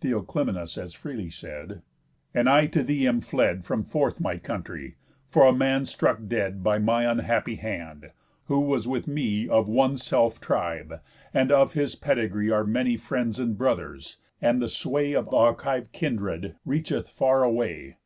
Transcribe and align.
Theoclymenus 0.00 0.76
As 0.76 0.92
freely 0.92 1.30
said: 1.30 1.82
"And 2.34 2.48
I 2.50 2.66
to 2.66 2.82
thee 2.82 3.06
am 3.06 3.20
fled 3.20 3.64
From 3.64 3.84
forth 3.84 4.18
my 4.18 4.36
country, 4.36 4.96
for 5.28 5.46
a 5.46 5.52
man 5.52 5.84
struck 5.84 6.18
dead 6.26 6.64
By 6.64 6.78
my 6.80 7.04
unhappy 7.08 7.54
hand, 7.54 8.10
who 8.46 8.58
was 8.58 8.88
with 8.88 9.06
me 9.06 9.48
Of 9.48 9.68
one 9.68 9.96
self 9.96 10.40
tribe, 10.40 11.00
and 11.32 11.52
of 11.52 11.74
his 11.74 11.94
pedigree 11.94 12.50
Are 12.50 12.64
many 12.64 12.96
friends 12.96 13.38
and 13.38 13.56
brothers, 13.56 14.16
and 14.42 14.60
the 14.60 14.66
sway 14.66 15.12
Of 15.12 15.28
Achive 15.32 15.92
kindred 15.92 16.56
reacheth 16.64 17.08
far 17.08 17.44
away. 17.44 17.98